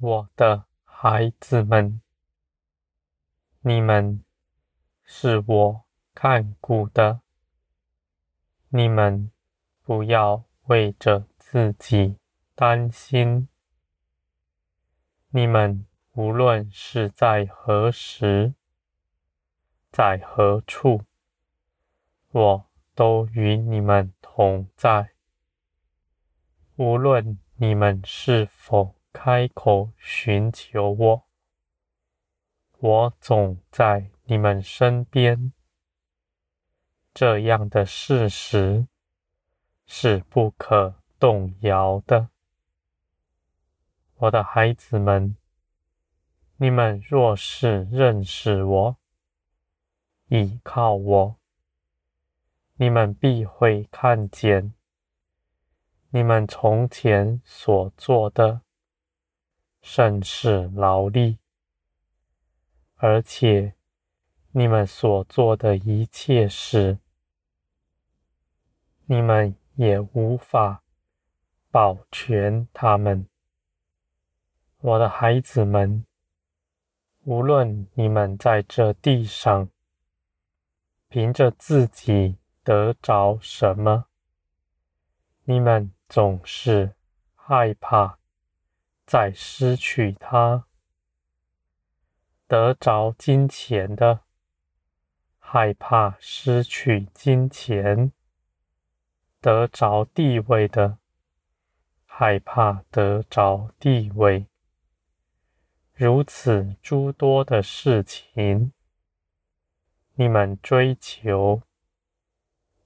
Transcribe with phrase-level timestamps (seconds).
[0.00, 2.00] 我的孩子们，
[3.62, 4.22] 你们
[5.02, 5.84] 是我
[6.14, 7.20] 看顾的，
[8.68, 9.32] 你们
[9.82, 12.16] 不要为着自己
[12.54, 13.48] 担心。
[15.30, 18.54] 你们无论是在何时，
[19.90, 21.02] 在何处，
[22.30, 25.10] 我都与你们同在。
[26.76, 31.28] 无论你们是否开口寻求我，
[32.78, 35.52] 我总在你们身边。
[37.12, 38.86] 这样的事实
[39.86, 42.28] 是不可动摇的。
[44.18, 45.36] 我的孩子们，
[46.58, 48.96] 你们若是认识我、
[50.28, 51.36] 倚靠我，
[52.74, 54.74] 你们必会看见，
[56.10, 58.60] 你们从前所做的
[59.90, 61.38] 甚是劳力，
[62.96, 63.72] 而且
[64.50, 66.98] 你们所做的一切事，
[69.06, 70.84] 你们也无法
[71.70, 73.26] 保全他们。
[74.76, 76.04] 我的孩子们，
[77.24, 79.70] 无论你们在这地上
[81.08, 84.04] 凭着自己得着什么，
[85.44, 86.94] 你们总是
[87.34, 88.17] 害怕
[89.08, 90.66] 再失去它。
[92.46, 94.20] 得着金钱的，
[95.38, 98.12] 害怕失去金钱；
[99.40, 100.98] 得着地位的，
[102.04, 104.46] 害怕得着地位。
[105.94, 108.74] 如此诸多的事情，
[110.16, 111.62] 你们追求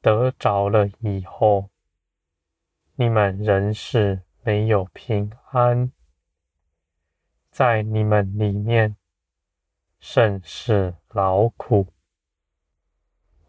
[0.00, 1.70] 得着了以后，
[2.94, 5.90] 你们仍是没有平安，
[7.52, 8.96] 在你们里面
[10.00, 11.86] 甚是劳苦。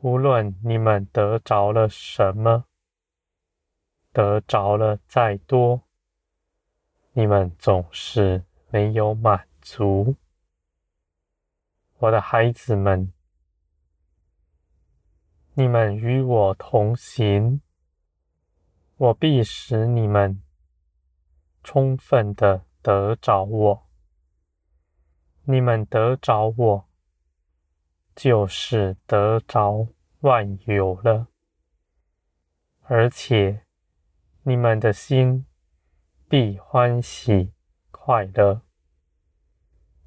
[0.01, 2.65] 无论你们得着了什么，
[4.11, 5.83] 得着了再多，
[7.13, 10.17] 你们总是没有满足，
[11.99, 13.13] 我的孩子们，
[15.53, 17.61] 你们与我同行，
[18.97, 20.43] 我必使你们
[21.63, 23.87] 充分的得着我。
[25.45, 26.85] 你们得着我，
[28.15, 29.87] 就是得着
[30.21, 31.27] 万有了，
[32.83, 33.65] 而且
[34.43, 35.45] 你们的心
[36.29, 37.51] 必欢喜
[37.91, 38.61] 快乐。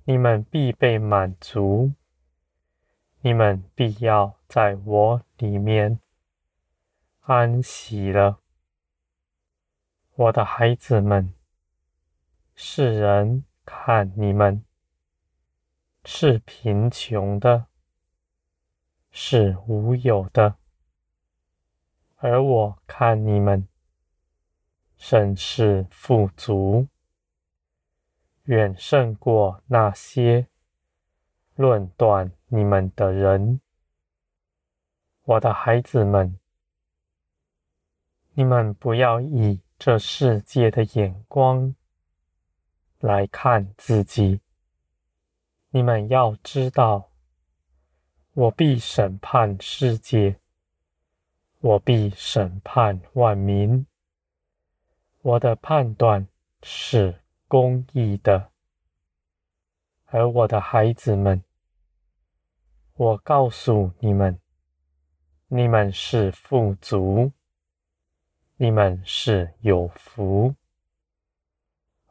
[0.05, 1.93] 你们必被满足，
[3.21, 6.01] 你们必要在我里面
[7.23, 8.39] 安息了，
[10.15, 11.35] 我的孩子们。
[12.55, 14.65] 世人看你们
[16.09, 17.67] 是贫穷的，
[19.11, 20.55] 是无有的，
[22.15, 23.67] 而我看你们
[24.97, 26.87] 甚是富足。
[28.45, 30.47] 远胜过那些
[31.57, 33.61] 论断你们的人，
[35.25, 36.39] 我的孩子们，
[38.35, 41.75] 你们不要以这世界的眼光
[43.01, 44.41] 来看自己。
[45.71, 47.11] 你们要知道，
[48.33, 50.39] 我必审判世界，
[51.61, 53.87] 我必审判万民。
[55.23, 56.29] 我的判断
[56.63, 58.51] 是公义的，
[60.07, 61.43] 而我的孩子们，
[62.95, 64.41] 我告诉你们，
[65.49, 67.33] 你们是富足，
[68.57, 70.55] 你们是有福。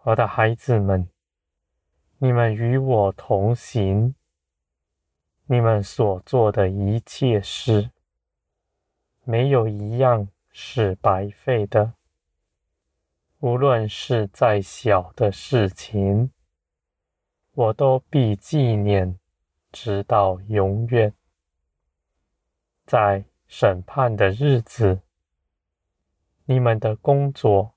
[0.03, 1.09] 我的孩子们，
[2.25, 4.15] 你们与我同行，
[5.45, 7.91] 你们所做的一切事，
[9.23, 11.93] 没有一样是白费的。
[13.41, 16.31] 无论是再小的事情，
[17.51, 19.19] 我都必纪念，
[19.71, 21.13] 直到永远。
[22.87, 24.99] 在审判的日子，
[26.45, 27.75] 你们的工作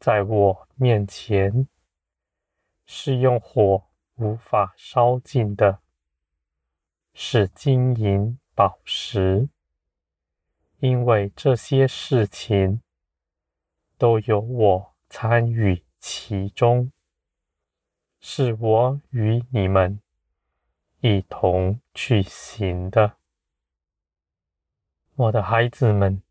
[0.00, 1.68] 在我面前
[2.88, 3.84] 是用火
[4.16, 5.78] 无法烧尽的，
[7.14, 9.48] 是金银宝石，
[10.80, 12.82] 因为这些事情。
[13.98, 16.92] 都有我参与其中，
[18.20, 20.00] 是我与你们
[21.00, 23.16] 一同去行的，
[25.16, 26.22] 我的孩子们，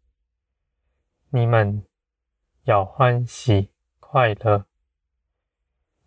[1.32, 1.86] 你们
[2.64, 3.70] 要欢喜
[4.00, 4.67] 快乐，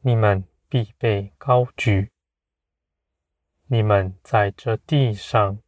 [0.02, 2.10] 你们必被高举。
[3.66, 5.58] 你们在这地上，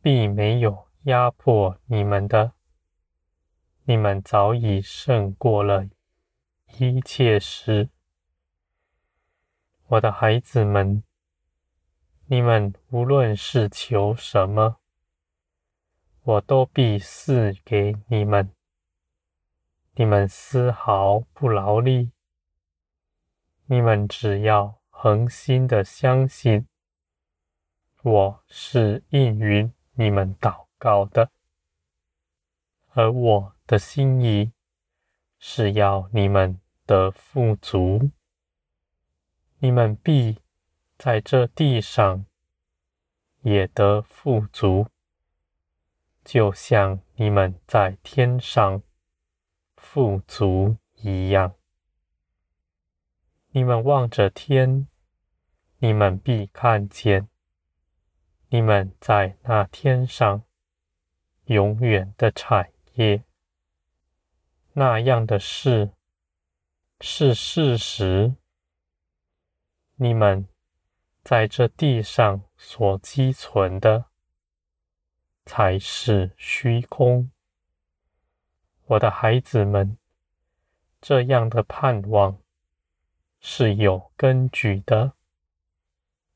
[0.00, 2.54] 必没有压迫你们的。
[3.84, 5.86] 你们早已胜过了
[6.78, 7.90] 一切事。
[9.88, 11.04] 我的孩子们，
[12.28, 14.78] 你们无论是求什么，
[16.22, 18.50] 我都必赐给你们。
[19.96, 22.10] 你们丝毫不劳力，
[23.66, 26.66] 你们只要恒心的相信，
[28.02, 31.30] 我是应允你们祷告的，
[32.90, 34.52] 而我的心意
[35.38, 38.10] 是要你们得富足，
[39.58, 40.38] 你们必
[40.98, 42.26] 在这地上
[43.42, 44.86] 也得富足，
[46.24, 48.82] 就像你们在天上。
[49.76, 51.54] 富足一样，
[53.56, 54.88] 你们望着天，
[55.78, 57.28] 你们必看见，
[58.48, 60.42] 你们在那天上
[61.44, 63.22] 永远的产业。
[64.72, 65.92] 那样的事
[67.00, 68.34] 是事实，
[69.94, 70.48] 你们
[71.22, 74.06] 在这地上所积存的
[75.46, 77.30] 才是虚空。
[78.86, 79.96] 我的孩子们，
[81.00, 82.40] 这样的盼望
[83.46, 85.12] 是有根据的，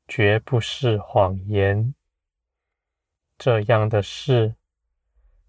[0.07, 1.95] 绝不是谎言。
[3.35, 4.53] 这样的事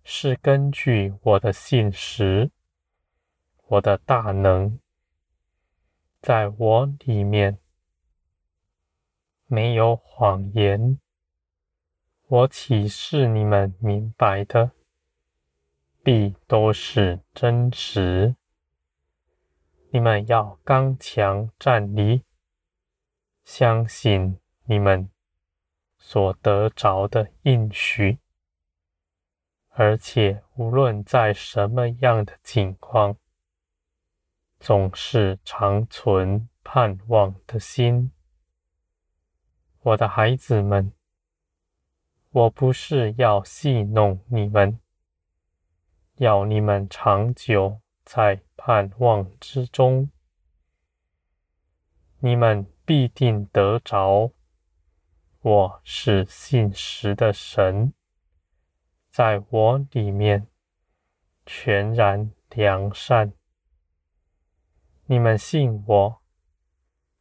[0.02, 2.50] 是根据我的信实，
[3.66, 4.80] 我的大能，
[6.22, 7.58] 在我里面
[9.44, 10.98] 没有谎言。
[12.26, 14.70] 我启示你们明白的。
[16.02, 18.34] 必都是真实。
[19.92, 22.22] 你们要刚强站立，
[23.42, 25.10] 相信你们
[25.98, 28.20] 所得着的应许，
[29.70, 33.16] 而且无论在什么样的境况，
[34.60, 38.12] 总是长存盼望的心。
[39.82, 40.92] 我的孩子们，
[42.30, 44.78] 我不是要戏弄你们。
[46.18, 47.80] 要你们长久
[48.12, 50.10] 在盼望之中，
[52.18, 54.32] 你们必定得着。
[55.42, 57.94] 我是信实的神，
[59.12, 60.48] 在我里面
[61.46, 63.32] 全然良善。
[65.06, 66.20] 你们信我，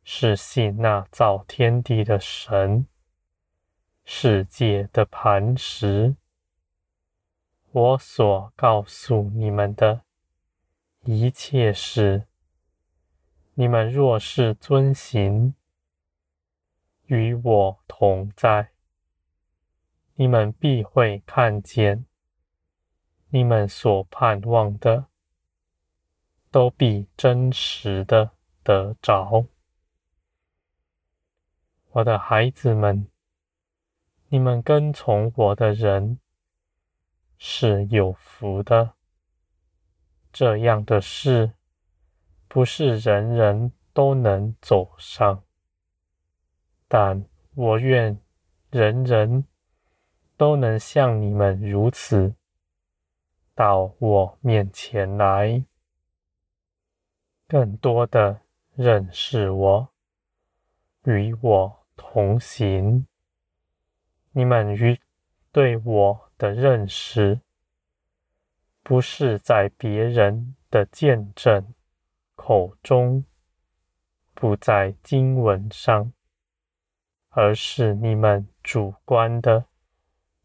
[0.04, 2.88] 是信那造天地的神，
[4.06, 6.16] 世界的磐石。
[7.72, 10.02] 我所告诉你们的
[11.06, 12.28] 一切事，
[13.54, 15.56] 你们若是遵行，
[17.06, 18.72] 与我同在，
[20.16, 22.06] 你们必会看见，
[23.30, 25.06] 你们所盼望的，
[26.52, 28.32] 都必真实的
[28.62, 29.46] 得着。
[31.92, 33.08] 我的孩子们，
[34.28, 36.20] 你们跟从我的人，
[37.38, 38.99] 是有福的。
[40.32, 41.54] 这样的事，
[42.48, 45.44] 不是人人都能走上，
[46.88, 48.20] 但我愿
[48.70, 49.46] 人人
[50.38, 52.36] 都能像你们如此，
[53.54, 55.64] 到我面前来，
[57.48, 58.42] 更多的
[58.76, 59.90] 认识我，
[61.04, 63.06] 与我同行。
[64.32, 65.00] 你们与
[65.52, 66.30] 对我。
[66.40, 67.42] 的认识，
[68.90, 71.76] 不是在别人的见证
[72.34, 73.24] 口中，
[74.34, 76.12] 不在经文上，
[77.30, 79.66] 而是你们主观的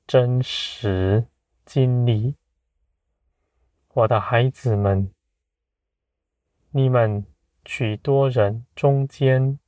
[0.07, 1.27] 真实
[1.65, 2.37] 经历。
[3.95, 5.11] 我的孩子们，
[6.73, 7.25] 你们
[7.65, 9.59] 许多人中间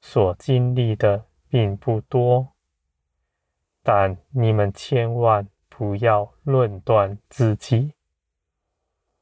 [0.00, 2.54] 所经历的并不多。
[3.82, 5.46] 但你们千万
[5.80, 7.94] 不要论断自己。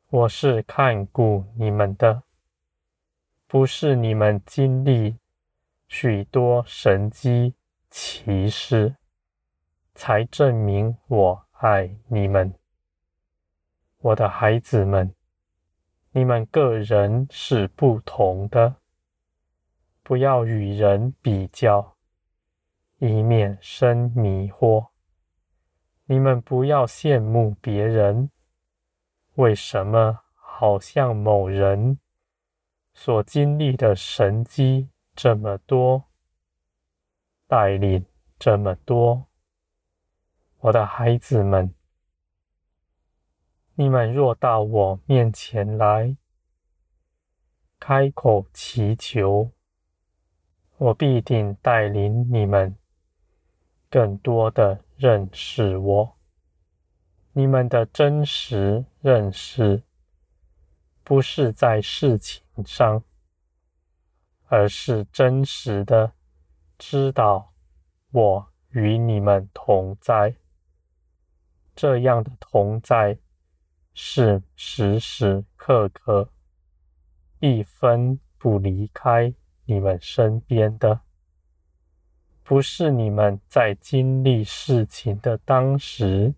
[0.09, 2.25] 我是看顾你们的，
[3.47, 5.17] 不是你们经历
[5.87, 7.55] 许多神迹
[7.91, 8.97] 奇事，
[9.95, 12.53] 才证明我爱你们。
[13.99, 15.15] 我的孩子们，
[16.11, 18.75] 你们个人是不同的，
[20.03, 21.95] 不要与人比较。
[22.99, 24.89] 以免生迷惑。
[26.11, 28.31] 你们不要羡慕别人，
[29.35, 31.99] 为什么好像某人
[32.95, 36.05] 所经历的神迹这么多，
[37.47, 38.07] 带领
[38.39, 39.27] 这么多，
[40.61, 41.75] 我的孩子们，
[43.75, 46.17] 你们若到我面前来，
[47.79, 49.51] 开口祈求，
[50.79, 52.75] 我必定带领你们
[53.91, 56.17] 更多的认识我。
[57.33, 59.85] 你们的真实认识，
[61.05, 63.05] 不是在事情上，
[64.47, 66.13] 而是真实的
[66.77, 67.55] 知道
[68.11, 70.35] 我与你们同在。
[71.77, 73.17] 这样的同在
[73.95, 76.29] 是时时刻刻
[77.39, 79.33] 一分不离开
[79.65, 81.03] 你们身边的，
[82.49, 86.33] 不是你们在经历事情的当时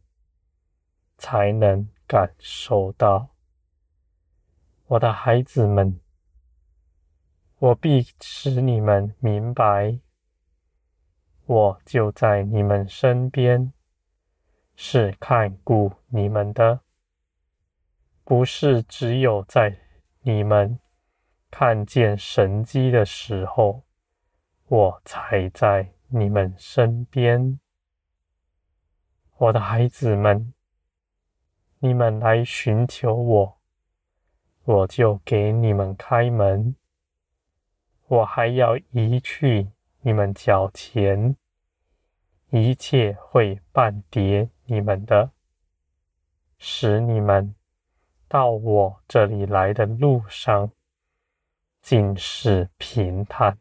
[1.16, 3.28] 才能感受到。
[4.88, 6.00] 我的孩子们，
[7.60, 10.00] 我必使你们明白，
[11.46, 13.72] 我就在你们身边，
[14.74, 16.80] 是看顾你们的，
[18.24, 19.78] 不是只有在
[20.22, 20.80] 你们
[21.52, 23.84] 看见神迹的时候，
[24.66, 27.60] 我才在你们身边。
[29.36, 30.52] 我的孩子们，
[31.78, 33.58] 你们来寻求我。
[34.64, 36.74] 我就给你们开门，
[38.08, 41.36] 我还要移去你们脚前
[42.50, 45.30] 一切会绊跌你们的，
[46.58, 47.54] 使你们
[48.28, 50.70] 到我这里来的路上
[51.80, 53.58] 尽是平坦。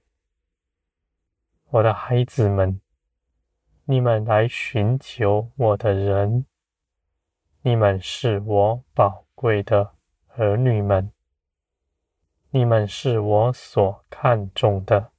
[1.71, 2.81] 我的孩子们，
[3.85, 6.47] 你们来寻求我的人，
[7.61, 9.93] 你们是我宝贵的。
[10.35, 11.11] 儿女们，
[12.49, 15.11] 你们是我所看重的，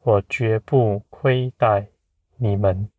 [0.00, 1.88] 我绝不亏待
[2.36, 2.90] 你们。